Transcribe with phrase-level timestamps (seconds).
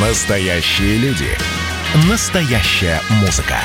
[0.00, 1.26] Настоящие люди.
[2.08, 3.56] Настоящая музыка.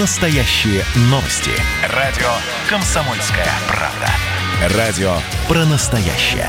[0.00, 1.52] Настоящие новости.
[1.94, 2.26] Радио
[2.68, 4.76] «Комсомольская правда».
[4.76, 5.12] Радио
[5.46, 6.48] про настоящее.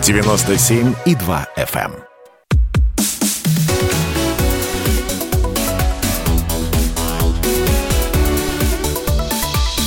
[0.00, 1.92] 97,2 FM.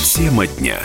[0.04, 0.78] Тема дня.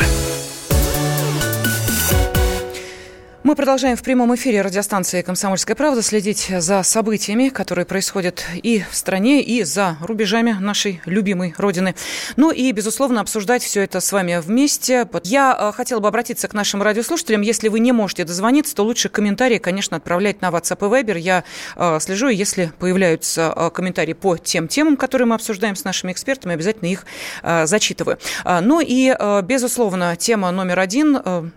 [3.49, 8.95] Мы продолжаем в прямом эфире радиостанции «Комсомольская правда» следить за событиями, которые происходят и в
[8.95, 11.95] стране, и за рубежами нашей любимой Родины.
[12.35, 15.09] Ну и, безусловно, обсуждать все это с вами вместе.
[15.23, 17.41] Я э, хотела бы обратиться к нашим радиослушателям.
[17.41, 21.17] Если вы не можете дозвониться, то лучше комментарии, конечно, отправлять на WhatsApp и Viber.
[21.17, 21.43] Я
[21.75, 26.11] э, слежу, и если появляются э, комментарии по тем темам, которые мы обсуждаем с нашими
[26.11, 27.03] экспертами, обязательно их
[27.41, 28.19] зачитываю.
[28.45, 31.51] Ну и, безусловно, тема номер один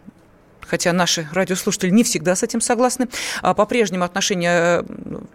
[0.73, 3.07] хотя наши радиослушатели не всегда с этим согласны,
[3.43, 4.83] а по-прежнему отношения э,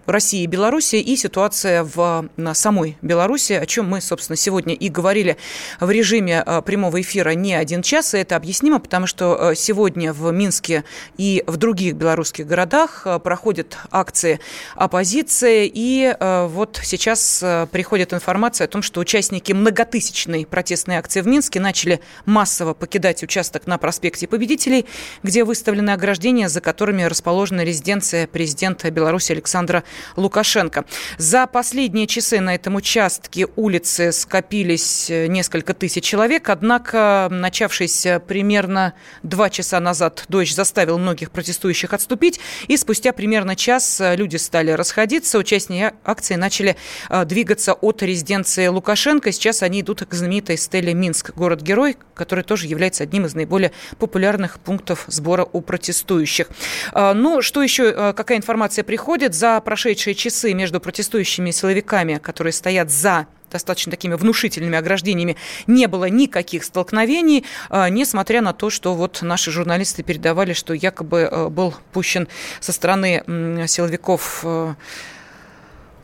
[0.08, 5.38] России и Беларуси и ситуация в самой Беларуси, о чем мы, собственно, сегодня и говорили
[5.80, 10.12] в режиме э, прямого эфира не один час, и это объяснимо, потому что э, сегодня
[10.12, 10.84] в Минске
[11.18, 14.40] и в других белорусских городах проходят акции
[14.74, 21.60] оппозиции, и вот сейчас приходит информация о том, что участники многотысячной протестной акции в Минске
[21.60, 24.88] начали массово покидать участок на проспекте Победителей,
[25.28, 29.84] где выставлены ограждения, за которыми расположена резиденция президента Беларуси Александра
[30.16, 30.86] Лукашенко.
[31.18, 38.94] За последние часы на этом участке улицы скопились э, несколько тысяч человек, однако начавшийся примерно
[39.22, 44.72] два часа назад дождь заставил многих протестующих отступить, и спустя примерно час э, люди стали
[44.72, 46.78] расходиться, участники акции начали
[47.10, 49.34] э, двигаться от резиденции Лукашенко.
[49.34, 54.60] Сейчас они идут к знаменитой стеле Минск, город-герой, который тоже является одним из наиболее популярных
[54.62, 56.48] пунктов сбора у протестующих.
[56.94, 59.34] А, ну, что еще, а, какая информация приходит?
[59.34, 65.38] За прошедшие часы между протестующими силовиками, которые стоят за достаточно такими внушительными ограждениями,
[65.68, 71.48] не было никаких столкновений, а, несмотря на то, что вот наши журналисты передавали, что якобы
[71.50, 72.28] был пущен
[72.60, 73.24] со стороны
[73.68, 74.76] силовиков Эм,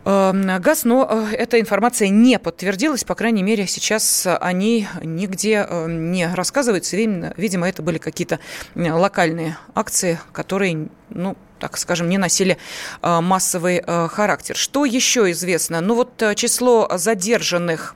[0.06, 6.28] газ, но э, эта информация не подтвердилась, по крайней мере, сейчас они нигде э, не
[6.28, 6.98] рассказываются.
[6.98, 8.40] Видимо, это были какие-то
[8.76, 12.58] локальные акции, которые, ну, так скажем, не носили
[13.02, 14.58] э, массовый характер.
[14.58, 15.80] Что еще известно?
[15.80, 17.96] Ну вот число задержанных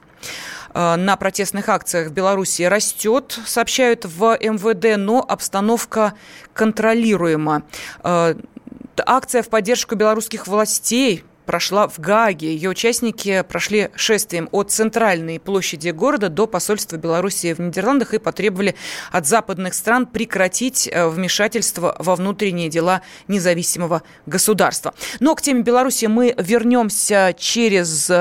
[0.73, 6.13] на протестных акциях в Беларуси растет, сообщают в МВД, но обстановка
[6.53, 7.63] контролируема.
[8.03, 12.53] Акция в поддержку белорусских властей прошла в Гааге.
[12.53, 18.75] Ее участники прошли шествием от центральной площади города до посольства Беларуси в Нидерландах и потребовали
[19.12, 24.94] от западных стран прекратить э, вмешательство во внутренние дела независимого государства.
[25.19, 28.12] Но к теме Беларуси мы вернемся через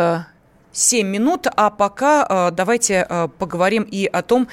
[0.73, 3.07] 7 э, минут, а пока э, давайте
[3.39, 4.49] поговорим и о том,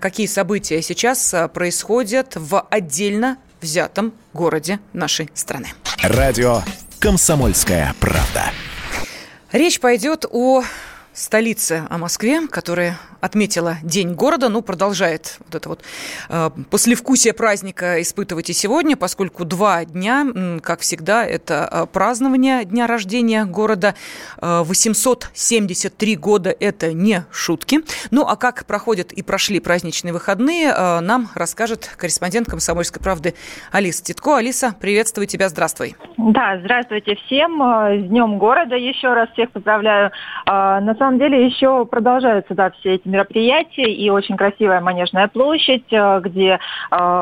[0.00, 5.68] какие события сейчас происходят в отдельно взятом городе нашей страны.
[6.02, 6.62] Радио
[6.98, 8.50] «Комсомольская правда».
[9.52, 10.62] Речь пойдет о
[11.16, 15.80] столице, о Москве, которая отметила День города, ну, продолжает вот это вот
[16.28, 20.26] э, послевкусие праздника испытывать и сегодня, поскольку два дня,
[20.62, 23.94] как всегда, это э, празднование дня рождения города.
[24.40, 27.80] Э, 873 года– это не шутки.
[28.10, 33.34] Ну, а как проходят и прошли праздничные выходные, нам расскажет корреспондент «Комсомольской правды»
[33.72, 34.36] Алиса Титко.
[34.36, 35.96] Алиса, приветствую тебя, здравствуй.
[36.26, 37.62] Да, здравствуйте всем.
[37.62, 40.10] Э, с Днем города еще раз всех поздравляю.
[40.46, 45.92] Э, на самом деле еще продолжаются, да, все эти мероприятие и очень красивая Манежная площадь,
[45.92, 46.58] э, где
[46.90, 47.20] э,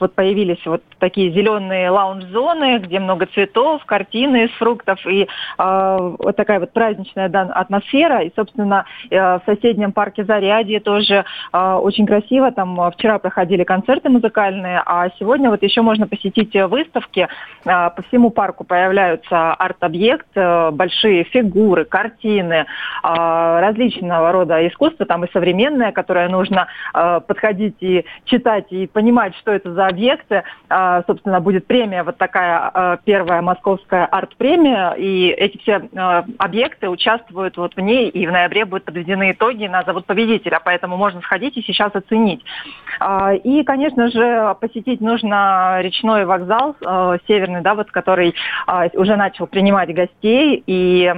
[0.00, 6.34] вот появились вот такие зеленые лаунж-зоны, где много цветов, картины из фруктов и э, вот
[6.34, 8.22] такая вот праздничная да, атмосфера.
[8.22, 12.50] И, собственно, э, в соседнем парке Зарядье тоже э, очень красиво.
[12.50, 17.28] Там вчера проходили концерты музыкальные, а сегодня вот еще можно посетить выставки.
[17.64, 22.66] Э, по всему парку появляются арт-объекты, большие фигуры, картины,
[23.04, 23.19] э,
[23.60, 25.06] различного рода искусства.
[25.06, 30.42] Там и современное, которое нужно э, подходить и читать и понимать, что это за объекты.
[30.68, 35.82] Э, собственно, будет премия, вот такая первая московская арт-премия, и эти все
[36.38, 40.96] объекты участвуют вот в ней, и в ноябре будут подведены итоги на зовут победителя, поэтому
[40.96, 42.44] можно сходить и сейчас оценить.
[43.44, 46.76] И, конечно же, посетить нужно речной вокзал
[47.26, 48.34] северный, да, вот который
[48.94, 51.12] уже начал принимать гостей, и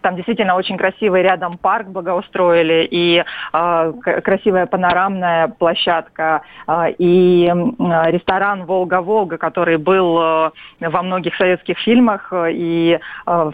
[0.00, 3.92] там действительно очень красивый рядом парк благоустроили, и э,
[4.24, 10.50] красивая панорамная площадка, э, и э, ресторан «Волга-Волга», который был э,
[10.80, 13.50] во многих советских фильмах, и э,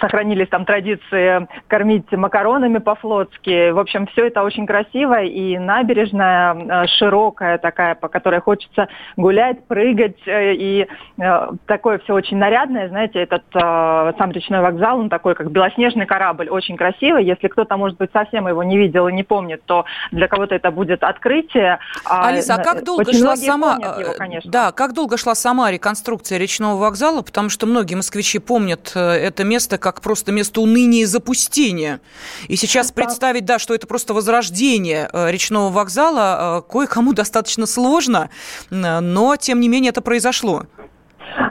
[0.00, 3.70] сохранились там традиции кормить макаронами по-флотски.
[3.70, 9.66] В общем, все это очень красиво, и набережная э, широкая такая, по которой хочется гулять,
[9.66, 10.86] прыгать, э, и
[11.18, 16.48] э, такое все очень нарядное, знаете, этот сам речной вокзал, он такой, как белоснежный корабль,
[16.48, 17.24] очень красивый.
[17.24, 20.70] Если кто-то, может быть, совсем его не видел и не помнит, то для кого-то это
[20.70, 21.78] будет открытие.
[22.04, 23.74] А Алиса, а как долго очень шла сама...
[23.74, 27.22] Его, да, как долго шла сама реконструкция речного вокзала?
[27.22, 31.98] Потому что многие москвичи помнят это место место как просто место уныния и запустения.
[32.46, 38.30] И сейчас представить, да, что это просто возрождение э, речного вокзала, э, кое-кому достаточно сложно,
[38.70, 40.62] но, тем не менее, это произошло.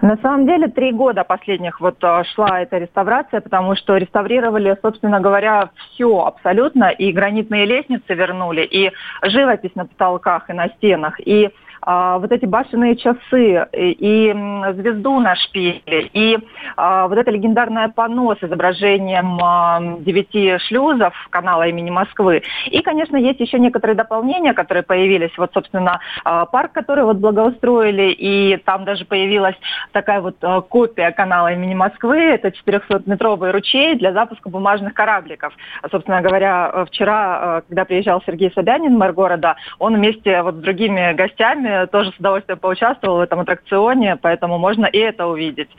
[0.02, 5.20] На самом деле три года последних вот э, шла эта реставрация, потому что реставрировали, собственно
[5.20, 8.92] говоря, все абсолютно, и гранитные лестницы вернули, и
[9.24, 11.50] живопись на потолках и на стенах, и
[11.88, 14.36] вот эти башенные часы и,
[14.74, 16.38] звезду на шпиле, и
[16.76, 22.44] а, вот это легендарное панно с изображением а, девяти шлюзов канала имени Москвы.
[22.66, 25.32] И, конечно, есть еще некоторые дополнения, которые появились.
[25.38, 29.56] Вот, собственно, а, парк, который вот благоустроили, и там даже появилась
[29.92, 32.18] такая вот а, копия канала имени Москвы.
[32.18, 35.54] Это 400-метровый ручей для запуска бумажных корабликов.
[35.82, 40.60] А, собственно говоря, вчера, а, когда приезжал Сергей Собянин, мэр города, он вместе вот с
[40.60, 45.70] другими гостями тоже с удовольствием поучаствовал в этом аттракционе, поэтому можно и это увидеть.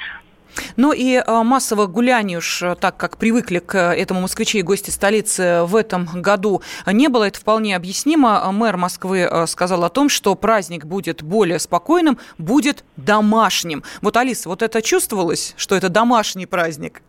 [0.76, 4.90] Ну и э, массовых гуляний уж э, так, как привыкли к этому москвичи и гости
[4.90, 7.24] столицы в этом году не было.
[7.24, 8.50] Это вполне объяснимо.
[8.52, 13.82] Мэр Москвы э, сказал о том, что праздник будет более спокойным, будет домашним.
[14.00, 17.02] Вот, Алиса, вот это чувствовалось, что это домашний праздник?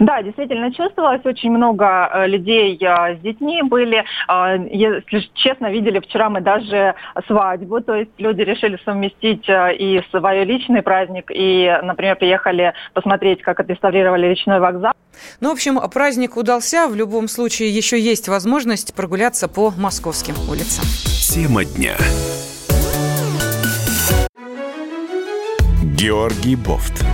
[0.00, 1.24] Да, действительно чувствовалось.
[1.24, 4.04] Очень много э, людей э, с детьми были.
[4.28, 6.94] Э, если честно, видели вчера мы даже
[7.26, 7.80] свадьбу.
[7.80, 14.26] То есть люди решили совместить и свой личный праздник, и, например, приехали посмотреть, как отреставрировали
[14.26, 14.92] речной вокзал.
[15.40, 16.88] Ну, в общем, праздник удался.
[16.88, 20.84] В любом случае, еще есть возможность прогуляться по московским улицам.
[21.32, 21.96] Тема дня.
[26.00, 27.04] Георгий Бофт.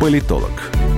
[0.00, 0.72] Политолог,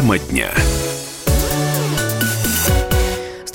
[0.00, 0.50] Тема дня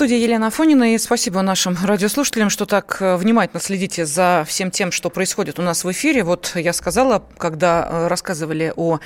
[0.05, 0.93] студии Елена Афонина.
[0.93, 5.63] И спасибо нашим радиослушателям, что так э, внимательно следите за всем тем, что происходит у
[5.63, 6.23] нас в эфире.
[6.23, 8.99] Вот я сказала, когда э, рассказывали о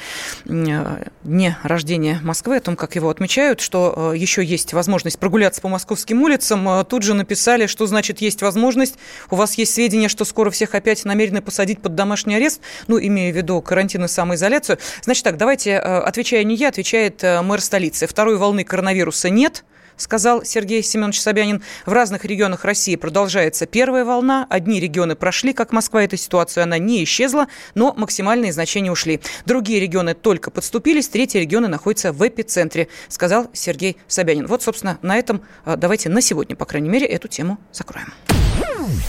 [0.44, 5.70] э, дне рождения Москвы, о том, как его отмечают, что еще есть возможность прогуляться по
[5.70, 6.68] московским улицам.
[6.84, 8.96] Тут же написали, что значит есть возможность.
[9.32, 13.32] У вас есть сведения, что скоро всех опять намерены посадить под домашний арест, ну, имея
[13.32, 14.80] в виду карантин и самоизоляцию.
[15.02, 18.06] Значит так, давайте, отвечая не я, отвечает мэр столицы.
[18.06, 19.64] Второй волны коронавируса нет–
[20.00, 21.62] сказал Сергей Семенович Собянин.
[21.86, 24.48] В разных регионах России продолжается первая волна.
[24.50, 29.20] Одни регионы прошли, как Москва, эта ситуация, она не исчезла, но максимальные значения ушли.
[29.46, 34.48] Другие регионы только подступились, третьи регионы находятся в эпицентре, сказал Сергей Собянин.
[34.48, 38.14] Вот, собственно, на этом а, давайте на сегодня, по крайней мере, эту тему закроем.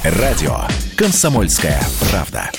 [0.05, 0.59] Радио
[0.97, 2.51] «Комсомольская правда».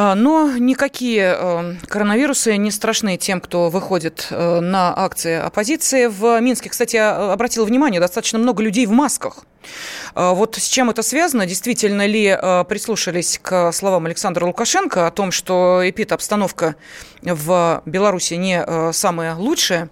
[0.00, 6.06] А, но никакие э, коронавирусы не страшны тем, кто выходит э, на акции оппозиции.
[6.06, 9.38] В Минске, кстати, я обратила внимание, достаточно много людей в масках.
[10.14, 11.46] А, вот с чем это связано?
[11.46, 16.76] Действительно ли э, прислушались к словам Александра Лукашенко о том, что эпид-обстановка
[17.22, 19.90] в Беларуси не самая лучшая?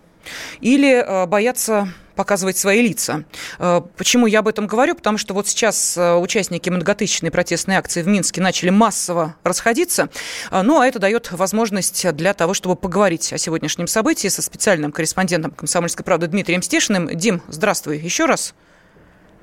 [0.61, 3.25] Или боятся показывать свои лица.
[3.59, 4.97] Э, почему я об этом говорю?
[4.97, 10.09] Потому что вот сейчас э, участники многотысячной протестной акции в Минске начали массово расходиться.
[10.51, 14.91] Э, ну, а это дает возможность для того, чтобы поговорить о сегодняшнем событии со специальным
[14.91, 17.09] корреспондентом «Комсомольской правды» Дмитрием Стешиным.
[17.15, 18.55] Дим, здравствуй еще раз.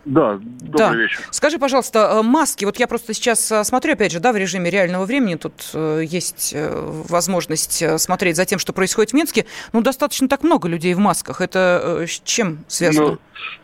[0.05, 0.95] Да, добрый да.
[0.95, 1.21] вечер.
[1.31, 5.35] Скажи, пожалуйста, маски, вот я просто сейчас смотрю, опять же, да, в режиме реального времени,
[5.35, 10.93] тут есть возможность смотреть за тем, что происходит в Минске, ну, достаточно так много людей
[10.93, 13.17] в масках, это с чем связано?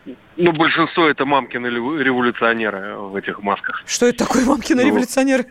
[0.06, 3.82] Ну, Ну, большинство это мамкины революционеры в этих масках.
[3.86, 5.44] Что это такое мамкины ну, революционеры?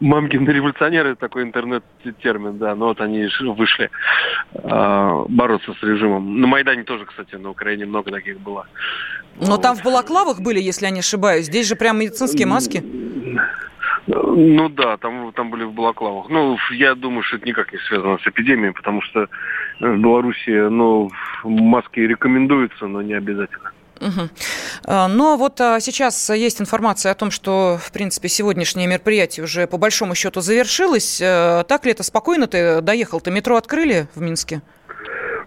[0.00, 2.74] Мамкины революционеры– такой интернет-термин, да.
[2.74, 3.90] Но вот они вышли
[4.54, 6.40] э, бороться с режимом.
[6.40, 8.66] На Майдане тоже, кстати, на Украине много таких было.
[9.36, 11.46] Но там в балаклавах были, если я не ошибаюсь.
[11.46, 12.84] Здесь же прям медицинские маски.
[14.06, 16.28] Ну да, там, там были в балаклавах.
[16.28, 19.28] Ну, я думаю, что это никак не связано с эпидемией, потому что
[19.78, 21.10] в Беларуси, ну,
[21.44, 23.72] маски рекомендуются, но не обязательно.
[24.00, 24.28] Угу.
[24.88, 29.76] Но вот а, сейчас есть информация о том, что, в принципе, сегодняшнее мероприятие уже по
[29.76, 31.20] большому счету завершилось.
[31.20, 33.20] Э, так ли это спокойно ты доехал?
[33.20, 34.62] Ты метро открыли в Минске?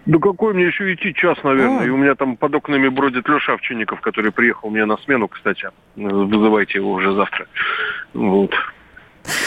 [0.06, 1.80] Да какой мне еще идти час, наверное.
[1.80, 1.84] А.
[1.86, 5.70] И у меня там под окнами бродит Леша Овчинников, который приехал мне на смену, кстати.
[5.96, 7.46] Вызывайте его уже завтра.
[8.12, 8.54] Вот.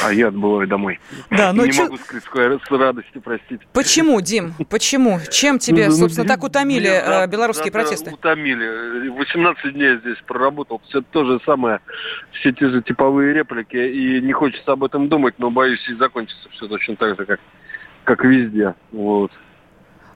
[0.03, 0.99] А я отбываю домой.
[1.29, 1.83] Да, но ну не чё...
[1.83, 3.63] могу скрыть с радостью, простите.
[3.73, 4.53] Почему, Дим?
[4.69, 5.19] Почему?
[5.29, 8.11] Чем тебе, ну, ну собственно, ну, так утомили меня, э, белорусские да, протесты?
[8.11, 9.09] Утомили.
[9.09, 10.81] 18 дней здесь проработал.
[10.87, 11.79] Все то же самое.
[12.31, 13.77] Все те же типовые реплики.
[13.77, 17.39] И не хочется об этом думать, но боюсь, и закончится все точно так же, как,
[18.03, 18.73] как везде.
[18.91, 19.31] Вот.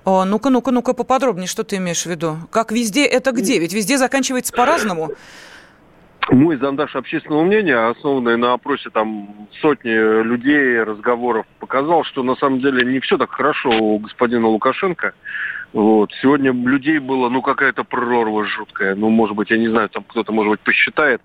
[0.04, 2.38] О, ну-ка, ну-ка, ну-ка, поподробнее, что ты имеешь в виду?
[2.50, 3.60] Как везде, это где?
[3.60, 5.12] Ведь везде заканчивается по-разному.
[6.32, 12.62] Мой зондаж общественного мнения, основанный на опросе там сотни людей, разговоров, показал, что на самом
[12.62, 15.14] деле не все так хорошо у господина Лукашенко.
[15.74, 16.12] Вот.
[16.22, 18.96] Сегодня людей было, ну, какая-то прорва жуткая.
[18.96, 21.22] Ну, может быть, я не знаю, там кто-то, может быть, посчитает,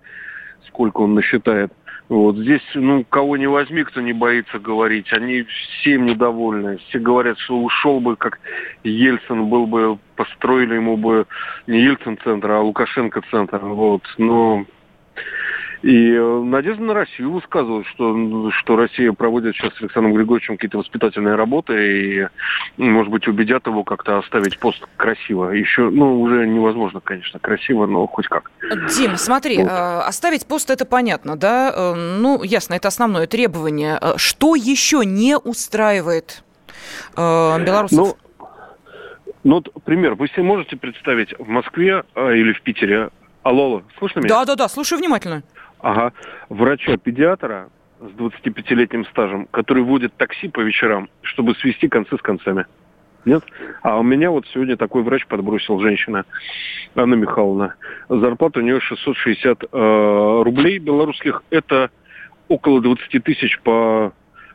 [0.66, 1.72] сколько он насчитает.
[2.08, 6.78] Вот здесь, ну, кого не возьми, кто не боится говорить, они всем недовольны.
[6.88, 8.38] Все говорят, что ушел бы, как
[8.84, 11.26] Ельцин был бы, построили ему бы
[11.66, 13.58] не Ельцин-центр, а Лукашенко-центр.
[13.58, 14.02] Вот.
[14.18, 14.64] Но
[15.82, 20.78] и э, надежда на Россию высказывают, что, что Россия проводит сейчас с Александром Григорьевичем какие-то
[20.78, 22.28] воспитательные работы и,
[22.76, 25.50] может быть, убедят его как-то оставить пост красиво.
[25.50, 28.50] Еще, ну, уже невозможно, конечно, красиво, но хоть как.
[28.96, 29.68] Дим, смотри, вот.
[29.68, 31.72] Э, оставить пост это понятно, да?
[31.74, 34.00] Э, ну, ясно, это основное требование.
[34.16, 36.42] Что еще не устраивает
[37.16, 37.90] белорусов?
[37.98, 38.16] Ну,
[39.44, 40.14] ну, вот пример.
[40.14, 43.10] Вы себе можете представить в Москве или в Питере
[43.46, 44.28] Алло, слышно меня?
[44.28, 45.44] Да, да, да, слушаю внимательно.
[45.80, 46.12] Ага.
[46.48, 47.68] Врача-педиатра
[48.00, 52.66] с 25-летним стажем, который водит такси по вечерам, чтобы свести концы с концами.
[53.24, 53.42] Нет?
[53.82, 56.24] А у меня вот сегодня такой врач подбросил женщина,
[56.94, 57.74] Анна Михайловна.
[58.08, 61.42] Зарплата у нее 660 э, рублей белорусских.
[61.50, 61.90] Это
[62.48, 64.12] около 20 тысяч по,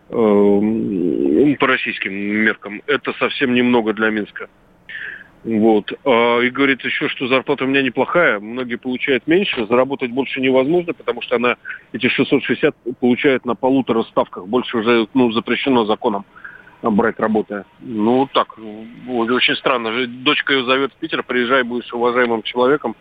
[0.09, 2.81] э, по российским меркам.
[2.87, 4.47] Это совсем немного для Минска.
[5.43, 5.91] Вот.
[6.05, 10.93] А, и говорит еще, что зарплата у меня неплохая, многие получают меньше, заработать больше невозможно,
[10.93, 11.55] потому что она
[11.93, 16.25] эти 660 получает на полутора ставках, больше уже ну, запрещено законом
[16.83, 17.65] брать работы.
[17.79, 20.07] Ну, так, вот, очень странно.
[20.07, 22.95] Дочка ее зовет в Питер, приезжай, будешь уважаемым человеком,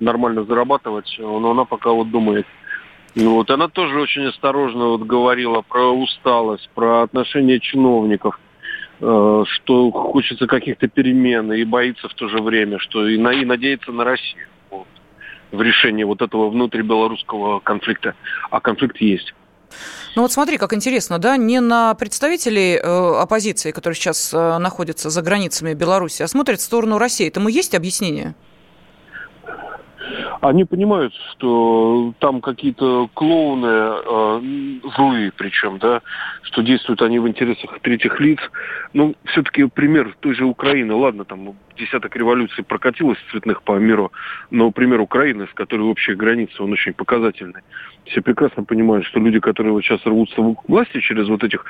[0.00, 2.46] нормально зарабатывать, но она пока вот думает.
[3.14, 8.45] Ну, вот, она тоже очень осторожно вот говорила про усталость, про отношения чиновников– Э,
[8.98, 13.92] что хочется каких-то перемен и боится в то же время, что и, на, и надеется
[13.92, 14.86] на Россию вот,
[15.52, 18.14] в решении вот этого внутрибелорусского конфликта.
[18.50, 19.34] А конфликт есть.
[20.14, 25.10] Ну вот смотри, как интересно, да, не на представителей э, оппозиции, которые сейчас э, находятся
[25.10, 27.28] за границами Беларуси, а смотрят в сторону России.
[27.28, 28.34] Этому есть объяснение?
[30.40, 34.40] Они понимают, что там какие-то клоуны э,
[34.96, 36.02] злые, причем, да,
[36.42, 38.38] что действуют они в интересах третьих лиц.
[38.92, 44.12] Ну, все-таки пример той же Украины, ладно, там десяток революций прокатилось цветных по миру,
[44.50, 47.62] но пример Украины, с которой общая граница, он очень показательный.
[48.06, 51.64] Все прекрасно понимают, что люди, которые вот сейчас рвутся в власти через вот этих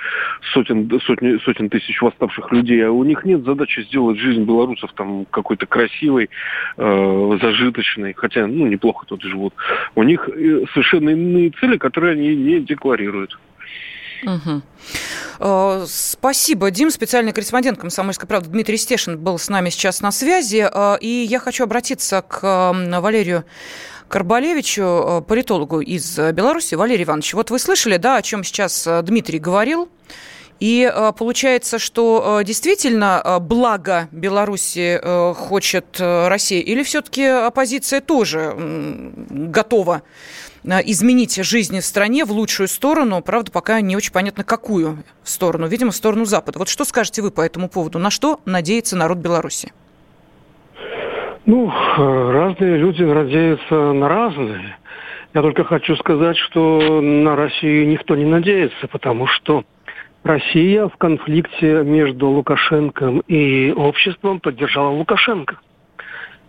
[0.52, 5.24] сотен, сотни, сотен тысяч восставших людей, а у них нет задачи сделать жизнь белорусов там
[5.30, 6.28] какой-то красивой,
[6.76, 9.54] э, зажиточной, хотя, ну, неплохо тут живут.
[9.94, 13.38] У них э, совершенно иные цели, которые они не декларируют.
[14.22, 15.86] Угу.
[15.86, 16.90] Спасибо, Дим.
[16.90, 20.66] Специальный корреспондент «Комсомольской правды» Дмитрий Стешин был с нами сейчас на связи.
[20.72, 23.44] Э, и я хочу обратиться к Валерию
[24.08, 26.74] Карбалевичу, политологу из Беларуси.
[26.74, 29.88] Валерий Иванович, вот вы слышали, да, о чем сейчас Дмитрий говорил?
[30.58, 34.98] И получается, что действительно благо Беларуси
[35.34, 40.45] хочет Россия, или все-таки оппозиция тоже готова Э,
[40.84, 45.92] изменить жизнь в стране в лучшую сторону, правда, пока не очень понятно, какую сторону, видимо,
[45.92, 46.58] в сторону Запада.
[46.58, 47.98] Вот что скажете вы по этому поводу?
[47.98, 49.72] На что надеется народ Беларуси?
[51.46, 54.76] Ну, э, разные люди надеются на разные.
[55.32, 59.64] Я только хочу сказать, что на Россию никто не надеется, потому что
[60.24, 65.58] Россия в конфликте между Лукашенко и обществом поддержала Лукашенко.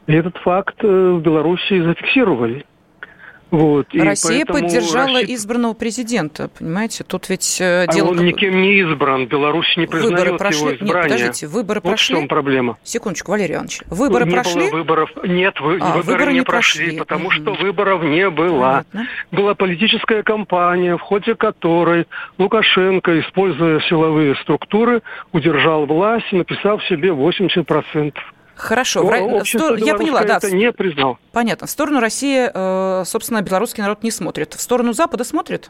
[0.07, 2.65] И этот факт э, в Беларуси зафиксировали.
[3.49, 5.35] Вот, Россия поддержала Россия...
[5.35, 7.05] избранного президента, понимаете?
[7.05, 8.09] Тут ведь э, а дело...
[8.09, 10.59] он никем не избран, Беларусь не признает выборы прошли...
[10.59, 10.93] его избрание.
[10.95, 12.15] Нет, подождите, выборы вот прошли?
[12.15, 12.77] в чем проблема.
[12.83, 13.81] Секундочку, Валерий Иванович.
[13.87, 14.69] Выборы не прошли?
[14.69, 15.09] Было выборов.
[15.23, 15.77] Нет, вы...
[15.79, 17.31] а, выборы, выборы не прошли, прошли потому угу.
[17.31, 18.85] что выборов не было.
[18.91, 19.07] Понятно.
[19.31, 22.05] Была политическая кампания, в ходе которой
[22.37, 25.01] Лукашенко, используя силовые структуры,
[25.31, 28.13] удержал власть, написав себе 80%.
[28.57, 29.03] Хорошо.
[29.03, 29.47] Ну, в...
[29.47, 29.77] Стор...
[29.77, 30.37] Я поняла, да.
[30.37, 31.17] Это не признал.
[31.31, 31.67] Понятно.
[31.67, 34.53] В сторону России, э, собственно, белорусский народ не смотрит.
[34.53, 35.69] В сторону Запада смотрит?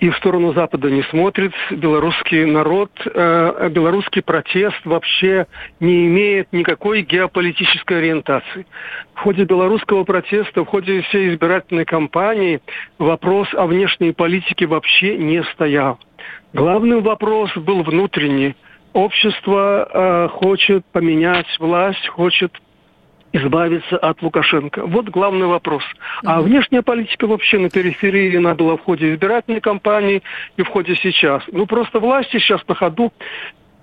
[0.00, 1.52] и в сторону Запада не смотрит.
[1.70, 5.46] Белорусский народ, э, белорусский протест вообще
[5.78, 8.66] не имеет никакой геополитической ориентации.
[9.14, 12.60] В ходе белорусского протеста, в ходе всей избирательной кампании
[12.98, 16.00] вопрос о внешней политике вообще не стоял.
[16.52, 18.56] Главным вопрос был внутренний–
[18.92, 22.52] общество э, хочет поменять власть, хочет
[23.32, 24.86] избавиться от Лукашенко.
[24.86, 25.82] Вот главный вопрос.
[26.24, 30.22] А внешняя политика вообще на периферии она была в ходе избирательной кампании
[30.56, 31.42] и в ходе сейчас.
[31.50, 33.12] Ну, просто власти сейчас на ходу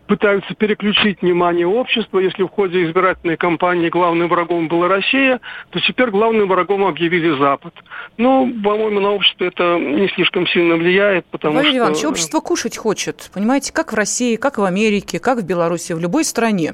[0.10, 2.18] пытаются переключить внимание общества.
[2.18, 5.40] Если в ходе избирательной кампании главным врагом была Россия,
[5.70, 7.76] то теперь главным врагом объявили Запад.
[8.18, 11.80] Ну, по-моему, на общество это не слишком сильно влияет, потому Валерий что...
[11.80, 16.00] Иванович, общество кушать хочет, понимаете, как в России, как в Америке, как в Беларуси, в
[16.00, 16.74] любой стране.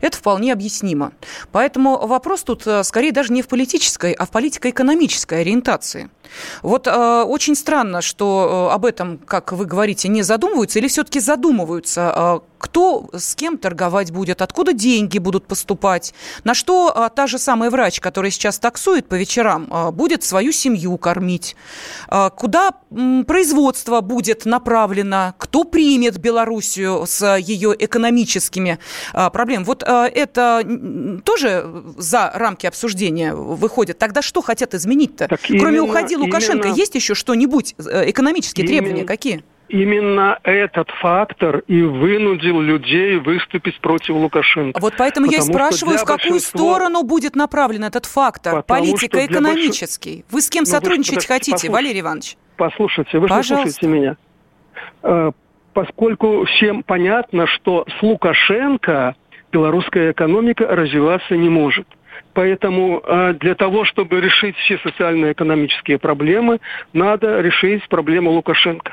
[0.00, 1.10] Это вполне объяснимо.
[1.50, 6.08] Поэтому вопрос тут э, скорее даже не в политической, а в политико-экономической ориентации.
[6.62, 11.20] Вот э, очень странно, что э, об этом, как вы говорите, не задумываются или все-таки
[11.20, 12.40] задумываются.
[12.42, 16.14] Э, кто с кем торговать будет, откуда деньги будут поступать,
[16.44, 20.52] на что э, та же самая врач, которая сейчас таксует по вечерам, э, будет свою
[20.52, 21.56] семью кормить,
[22.10, 28.78] э, куда э, производство будет направлено, кто примет Белоруссию с ее экономическими
[29.12, 29.64] э, проблемами.
[29.64, 30.62] Вот э, это
[31.24, 33.98] тоже за рамки обсуждения выходит.
[33.98, 35.28] Тогда что хотят изменить-то?
[35.60, 35.80] Кроме
[36.16, 36.76] уходи Лукашенко, именно...
[36.76, 38.80] есть еще что-нибудь, э, экономические именно...
[38.80, 39.42] требования какие?
[39.68, 44.80] Именно этот фактор и вынудил людей выступить против Лукашенко.
[44.80, 50.18] Вот поэтому Потому я и спрашиваю, в какую сторону будет направлен этот фактор, политико-экономический?
[50.18, 50.24] Больш...
[50.30, 52.36] Вы с кем ну, сотрудничать вы, хотите, послушайте, Валерий Иванович?
[52.56, 53.54] Послушайте, вы Пожалуйста.
[53.56, 54.16] слушаете меня.
[55.02, 55.32] Э,
[55.72, 59.16] поскольку всем понятно, что с Лукашенко
[59.50, 61.86] белорусская экономика развиваться не может.
[62.36, 66.58] Поэтому э, для того, чтобы решить все социально-экономические проблемы,
[66.92, 68.92] надо решить проблему Лукашенко.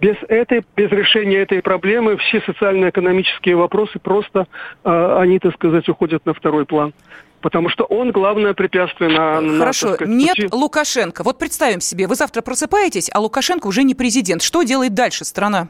[0.00, 4.48] Без, этой, без решения этой проблемы все социально-экономические вопросы просто,
[4.84, 6.92] э, они, так сказать, уходят на второй план.
[7.40, 9.40] Потому что он главное препятствие на...
[9.58, 10.48] Хорошо, на, сказать, нет пути.
[10.52, 11.22] Лукашенко.
[11.22, 14.42] Вот представим себе, вы завтра просыпаетесь, а Лукашенко уже не президент.
[14.42, 15.68] Что делает дальше страна?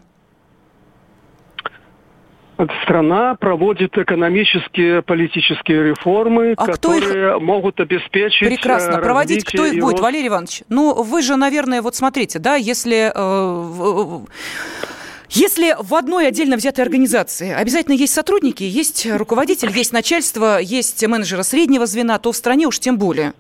[2.83, 7.43] Страна проводит экономические, политические реформы, а которые их...
[7.43, 8.99] могут обеспечить Прекрасно.
[8.99, 10.03] Проводить кто их будет, рост...
[10.03, 10.63] Валерий Иванович?
[10.69, 13.13] Ну, вы же, наверное, вот смотрите, да, если...
[13.15, 14.21] Э,
[15.31, 21.43] если в одной отдельно взятой организации обязательно есть сотрудники, есть руководитель, есть начальство, есть менеджеры
[21.43, 23.33] среднего звена, то в стране уж тем более.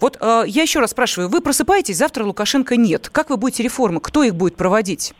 [0.00, 3.10] Вот э, я еще раз спрашиваю, вы просыпаетесь, завтра Лукашенко нет.
[3.10, 4.00] Как вы будете реформы?
[4.00, 5.14] Кто их будет проводить?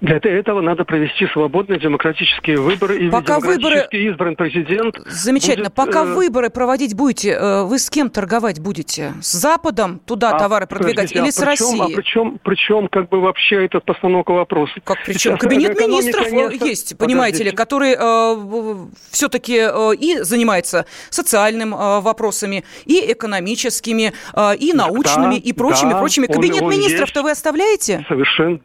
[0.00, 2.98] А, для этого надо провести свободные демократические выборы.
[2.98, 3.86] И Пока выборы...
[3.90, 4.96] избран президент.
[5.06, 5.70] Замечательно.
[5.70, 6.14] Будет, Пока э...
[6.14, 9.12] выборы проводить будете, э, вы с кем торговать будете?
[9.20, 11.94] С Западом туда а, товары продвигать или а с Россией?
[11.94, 14.74] А причем, причем как бы вообще эта постановка вопроса?
[14.84, 15.32] Как причем?
[15.32, 16.64] Сейчас Кабинет министров конечно...
[16.64, 24.56] есть, понимаете ли, который э, все-таки э, и занимается социальными э, вопросами, и экономическими, э,
[24.56, 26.26] и научными, да, и прочими, да, прочими.
[26.26, 28.04] Кабинет министров-то вы оставляете?
[28.08, 28.60] Совершенно.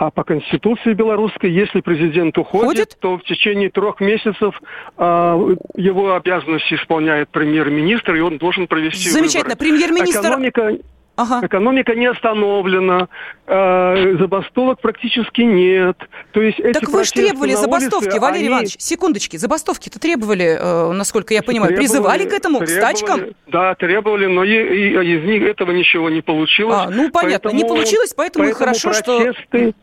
[0.00, 2.96] А по Конституции белорусской, если президент уходит, Ходит?
[3.00, 4.58] то в течение трех месяцев
[4.96, 9.56] э, его обязанности исполняет премьер-министр, и он должен провести Замечательно.
[9.56, 10.20] Премьер-министр...
[10.20, 10.78] Экономика...
[11.16, 11.46] Ага.
[11.46, 13.08] Экономика не остановлена,
[13.46, 15.98] э, забастовок практически нет.
[16.32, 18.48] То есть эти так вы же требовали забастовки, улице, Валерий они...
[18.48, 23.20] Иванович, секундочки, забастовки-то требовали, э, насколько я понимаю, требовали, призывали к этому, требовали, к стачкам?
[23.48, 26.74] Да, требовали, но и, и, из них этого ничего не получилось.
[26.74, 29.74] А, ну понятно, поэтому, не получилось, поэтому, поэтому хорошо, протесты, что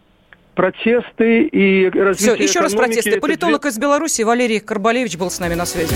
[0.57, 3.19] протесты и развитие Все, еще раз протесты.
[3.19, 5.95] Политолог из Беларуси Валерий Карбалевич был с нами на связи.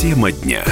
[0.00, 0.64] Тема дня.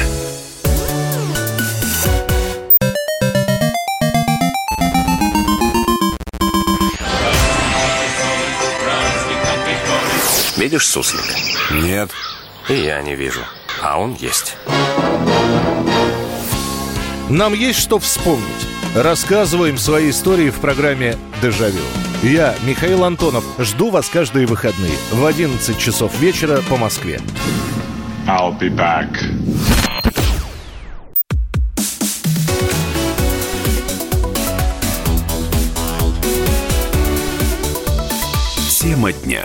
[10.56, 11.20] Видишь суслик?
[11.72, 12.10] Нет.
[12.70, 13.40] И я не вижу.
[13.82, 14.56] А он есть.
[17.28, 18.73] Нам есть что вспомнить.
[18.94, 21.82] Рассказываем свои истории в программе «Дежавю».
[22.22, 27.20] Я, Михаил Антонов, жду вас каждые выходные в 11 часов вечера по Москве.
[28.28, 29.10] I'll be back.
[38.78, 39.42] Тема дня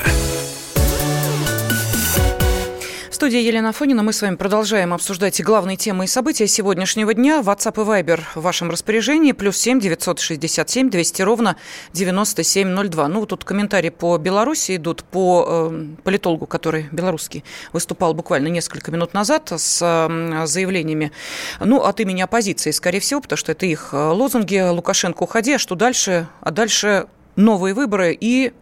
[3.29, 4.01] студии Елена Фонина.
[4.01, 7.41] Мы с вами продолжаем обсуждать главные темы и события сегодняшнего дня.
[7.41, 9.33] WhatsApp и Viber в вашем распоряжении.
[9.33, 11.55] Плюс семь девятьсот шестьдесят семь двести ровно
[11.93, 13.07] девяносто семь ноль два.
[13.07, 19.13] Ну, тут комментарии по Беларуси идут по э, политологу, который белорусский выступал буквально несколько минут
[19.13, 21.11] назад с э, заявлениями,
[21.59, 25.59] ну, от имени оппозиции, скорее всего, потому что это их э, лозунги «Лукашенко, уходи», а
[25.59, 26.27] что дальше?
[26.41, 28.53] А дальше новые выборы и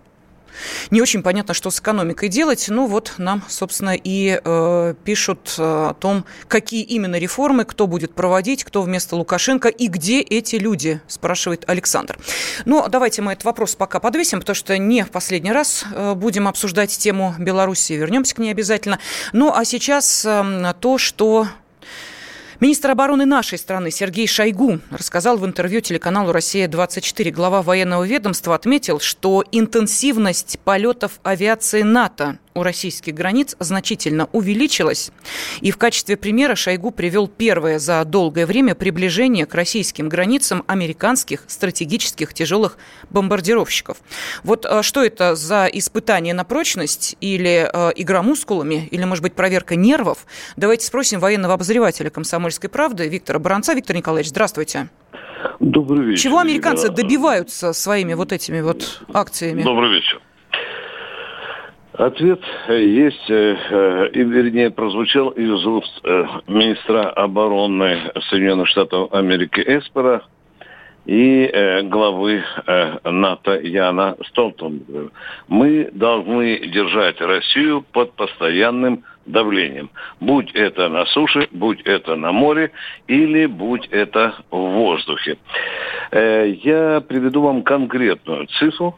[0.91, 2.65] не очень понятно, что с экономикой делать.
[2.69, 8.13] Ну вот нам, собственно, и э, пишут э, о том, какие именно реформы, кто будет
[8.13, 12.17] проводить, кто вместо Лукашенко и где эти люди, спрашивает Александр.
[12.65, 16.47] Ну, давайте мы этот вопрос пока подвесим, потому что не в последний раз э, будем
[16.47, 18.99] обсуждать тему Беларуси, вернемся к ней обязательно.
[19.33, 21.47] Ну, а сейчас э, то, что
[22.59, 27.29] Министр обороны нашей страны Сергей Шойгу рассказал в интервью телеканалу «Россия-24».
[27.29, 35.11] Глава военного ведомства отметил, что интенсивность полетов авиации НАТО у российских границ значительно увеличилась.
[35.61, 41.43] И в качестве примера Шойгу привел первое за долгое время приближение к российским границам американских
[41.47, 42.77] стратегических тяжелых
[43.09, 43.97] бомбардировщиков.
[44.43, 49.33] Вот а, что это за испытание на прочность или э, игра мускулами, или, может быть,
[49.33, 50.25] проверка нервов?
[50.55, 53.73] Давайте спросим военного обозревателя «Комсомольской правды» Виктора Баранца.
[53.73, 54.89] Виктор Николаевич, здравствуйте.
[55.59, 56.23] Добрый вечер.
[56.23, 59.63] Чего американцы добиваются своими вот этими вот акциями?
[59.63, 60.21] Добрый вечер.
[61.97, 69.63] Ответ есть, э, э, и вернее прозвучал из уст э, министра обороны Соединенных Штатов Америки
[69.65, 70.21] Эспера
[71.07, 72.43] и главы
[73.03, 75.09] НАТО Яна Столтенберга.
[75.47, 79.89] Мы должны держать Россию под постоянным давлением.
[80.19, 82.71] Будь это на суше, будь это на море
[83.07, 85.37] или будь это в воздухе.
[86.11, 88.97] Я приведу вам конкретную цифру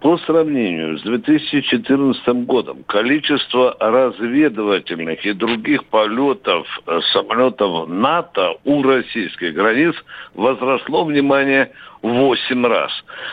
[0.00, 9.54] по сравнению с 2014 годом количество разведывательных и других полетов э, самолетов НАТО у российских
[9.54, 9.94] границ
[10.34, 11.70] возросло, внимание,
[12.02, 12.90] в 8 раз.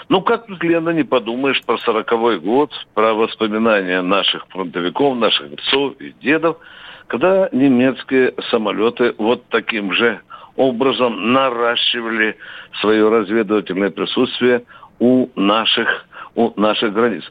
[0.10, 5.93] Ну, как тут, Лена, не подумаешь про сороковой год, про воспоминания наших фронтовиков, наших отцов
[5.99, 6.58] и дедов,
[7.08, 10.19] когда немецкие самолеты вот таким же
[10.58, 12.36] образом наращивали
[12.82, 14.63] свое разведывательное присутствие
[14.99, 17.23] у наших у наших границ.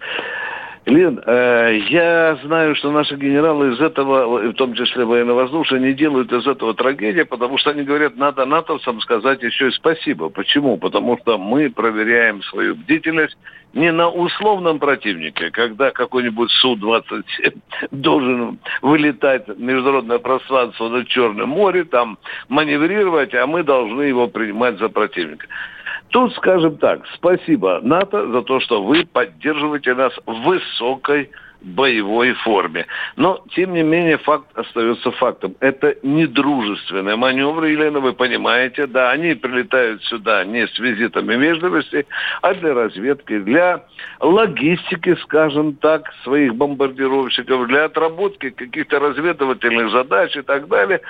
[0.87, 6.33] Лен, э, я знаю, что наши генералы из этого, в том числе военно-воздушные, не делают
[6.33, 10.29] из этого трагедия, потому что они говорят, надо натовцам сказать еще и спасибо.
[10.29, 10.77] Почему?
[10.77, 13.37] Потому что мы проверяем свою бдительность
[13.75, 17.59] не на условном противнике, когда какой-нибудь Су-27
[17.91, 22.17] должен вылетать в международное пространство над Черным море, там
[22.49, 25.49] маневрировать, а мы должны его принимать за противника.
[26.17, 31.31] Тут скажем так, спасибо НАТО за то, что вы поддерживаете нас высокой
[31.67, 32.87] боевой форме.
[33.17, 35.57] Но, тем не менее, факт остается фактом.
[35.61, 42.07] Это недружественные маневры, Елена, вы понимаете, да, они прилетают сюда не с визитами вежливости,
[42.43, 43.83] а для разведки, для
[44.21, 51.01] логистики, скажем так, своих бомбардировщиков, для отработки каких-то разведывательных задач и так далее.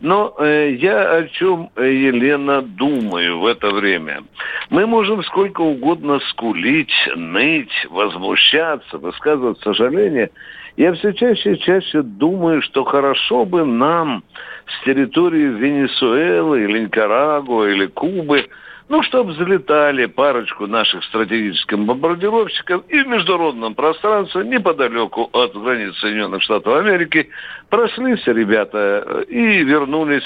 [0.00, 4.22] Но э, я о чем, Елена, думаю в это время.
[4.70, 10.30] Мы можем сколько угодно скулить, ныть, возмущаться, высказывать сожаление, сожаление,
[10.76, 14.22] я все чаще и чаще думаю, что хорошо бы нам
[14.66, 18.46] с территории Венесуэлы или Никарагуа или Кубы,
[18.88, 26.42] ну, чтобы залетали парочку наших стратегических бомбардировщиков и в международном пространстве неподалеку от границ Соединенных
[26.42, 27.30] Штатов Америки
[27.70, 30.24] прошлись ребята и вернулись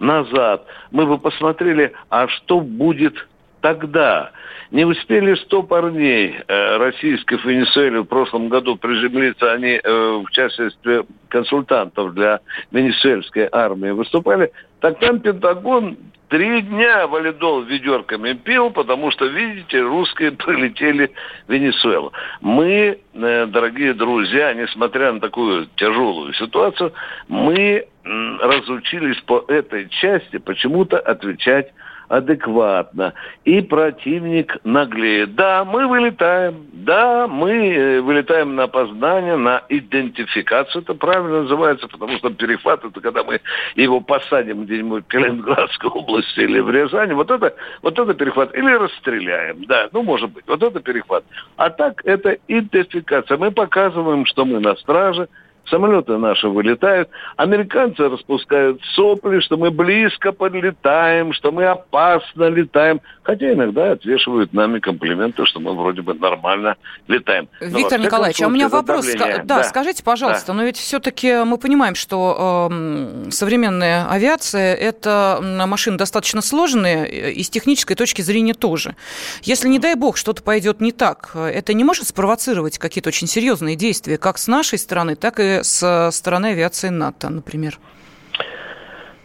[0.00, 0.66] назад.
[0.90, 3.14] Мы бы посмотрели, а что будет
[3.60, 4.30] тогда.
[4.70, 10.26] Не успели 100 парней э, российских в Венесуэле в прошлом году приземлиться, они э, в
[10.32, 15.96] качестве консультантов для венесуэльской армии выступали, так там Пентагон
[16.28, 21.10] три дня валидол ведерками пил, потому что, видите, русские прилетели
[21.48, 22.12] в Венесуэлу.
[22.40, 26.92] Мы, э, дорогие друзья, несмотря на такую тяжелую ситуацию,
[27.26, 31.70] мы разучились по этой части почему-то отвечать
[32.10, 35.36] адекватно, и противник наглеет.
[35.36, 42.18] Да, мы вылетаем, да, мы э, вылетаем на опознание, на идентификацию, это правильно называется, потому
[42.18, 43.40] что перехват, это когда мы
[43.76, 48.56] его посадим где-нибудь в Калининградской области или в Рязани, вот это, вот это перехват.
[48.56, 51.24] Или расстреляем, да, ну, может быть, вот это перехват.
[51.56, 53.38] А так, это идентификация.
[53.38, 55.28] Мы показываем, что мы на страже,
[55.68, 57.08] Самолеты наши вылетают.
[57.36, 63.00] Американцы распускают сопли, что мы близко подлетаем, что мы опасно летаем.
[63.22, 67.48] Хотя иногда отвешивают нами комплименты, что мы вроде бы нормально летаем.
[67.60, 69.06] Но Виктор Николаевич, случае, а у меня вопрос.
[69.18, 70.54] Да, да, скажите, пожалуйста, да.
[70.54, 77.42] но ведь все-таки мы понимаем, что э, современная авиация– это машины достаточно сложные, э, и
[77.42, 78.96] с технической точки зрения тоже.
[79.42, 83.76] Если, не дай бог, что-то пойдет не так, это не может спровоцировать какие-то очень серьезные
[83.76, 87.78] действия, как с нашей стороны, так и с стороны авиации НАТО, например?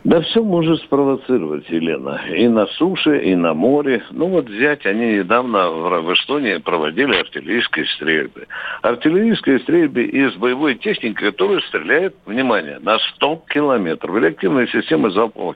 [0.06, 2.22] Да все может спровоцировать, Елена.
[2.30, 4.04] И на суше, и на море.
[4.12, 8.46] Ну вот взять, они недавно в Эстонии проводили артиллерийские стрельбы.
[8.84, 14.16] Артиллерийские стрельбы из боевой техники, которая стреляет, внимание, на 100 километров.
[14.16, 15.56] Реактивные системы залпового.